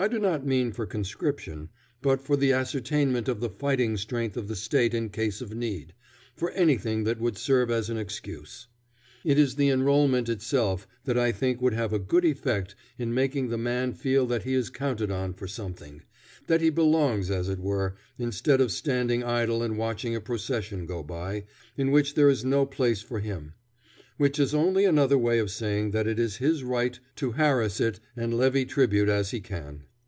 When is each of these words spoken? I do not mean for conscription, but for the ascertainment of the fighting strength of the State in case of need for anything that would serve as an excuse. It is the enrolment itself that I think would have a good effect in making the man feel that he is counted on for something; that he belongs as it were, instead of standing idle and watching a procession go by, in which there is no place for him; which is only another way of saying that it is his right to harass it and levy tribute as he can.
I 0.00 0.06
do 0.06 0.20
not 0.20 0.46
mean 0.46 0.70
for 0.70 0.86
conscription, 0.86 1.70
but 2.02 2.20
for 2.20 2.36
the 2.36 2.52
ascertainment 2.52 3.26
of 3.26 3.40
the 3.40 3.50
fighting 3.50 3.96
strength 3.96 4.36
of 4.36 4.46
the 4.46 4.54
State 4.54 4.94
in 4.94 5.08
case 5.10 5.40
of 5.40 5.56
need 5.56 5.92
for 6.36 6.52
anything 6.52 7.02
that 7.02 7.18
would 7.18 7.36
serve 7.36 7.68
as 7.68 7.90
an 7.90 7.96
excuse. 7.98 8.68
It 9.24 9.40
is 9.40 9.56
the 9.56 9.70
enrolment 9.70 10.28
itself 10.28 10.86
that 11.04 11.18
I 11.18 11.32
think 11.32 11.60
would 11.60 11.72
have 11.74 11.92
a 11.92 11.98
good 11.98 12.24
effect 12.24 12.76
in 12.96 13.12
making 13.12 13.48
the 13.48 13.58
man 13.58 13.92
feel 13.92 14.24
that 14.28 14.44
he 14.44 14.54
is 14.54 14.70
counted 14.70 15.10
on 15.10 15.34
for 15.34 15.48
something; 15.48 16.02
that 16.46 16.60
he 16.60 16.70
belongs 16.70 17.28
as 17.28 17.48
it 17.48 17.58
were, 17.58 17.96
instead 18.20 18.60
of 18.60 18.70
standing 18.70 19.24
idle 19.24 19.64
and 19.64 19.76
watching 19.76 20.14
a 20.14 20.20
procession 20.20 20.86
go 20.86 21.02
by, 21.02 21.42
in 21.76 21.90
which 21.90 22.14
there 22.14 22.30
is 22.30 22.44
no 22.44 22.64
place 22.66 23.02
for 23.02 23.18
him; 23.18 23.54
which 24.16 24.38
is 24.38 24.54
only 24.54 24.84
another 24.84 25.18
way 25.18 25.40
of 25.40 25.50
saying 25.50 25.90
that 25.90 26.06
it 26.08 26.20
is 26.20 26.36
his 26.36 26.62
right 26.62 26.98
to 27.16 27.32
harass 27.32 27.80
it 27.80 27.98
and 28.16 28.34
levy 28.36 28.64
tribute 28.64 29.08
as 29.08 29.30
he 29.32 29.40
can. 29.40 29.82